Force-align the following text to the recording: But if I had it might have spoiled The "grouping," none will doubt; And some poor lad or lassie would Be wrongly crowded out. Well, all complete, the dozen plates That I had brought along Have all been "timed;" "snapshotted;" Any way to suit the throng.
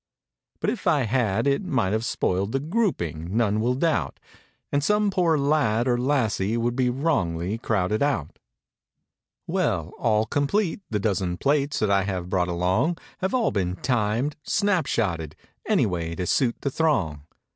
But 0.59 0.71
if 0.71 0.87
I 0.87 1.03
had 1.03 1.45
it 1.45 1.63
might 1.63 1.93
have 1.93 2.03
spoiled 2.03 2.53
The 2.53 2.59
"grouping," 2.59 3.37
none 3.37 3.61
will 3.61 3.75
doubt; 3.75 4.19
And 4.71 4.83
some 4.83 5.11
poor 5.11 5.37
lad 5.37 5.87
or 5.87 5.95
lassie 5.95 6.57
would 6.57 6.75
Be 6.75 6.89
wrongly 6.89 7.59
crowded 7.59 8.01
out. 8.01 8.39
Well, 9.45 9.93
all 9.99 10.25
complete, 10.25 10.81
the 10.89 10.97
dozen 10.97 11.37
plates 11.37 11.77
That 11.77 11.91
I 11.91 12.01
had 12.05 12.31
brought 12.31 12.47
along 12.49 12.97
Have 13.19 13.35
all 13.35 13.51
been 13.51 13.75
"timed;" 13.75 14.37
"snapshotted;" 14.43 15.33
Any 15.67 15.85
way 15.85 16.15
to 16.15 16.25
suit 16.25 16.61
the 16.61 16.71
throng. 16.71 17.21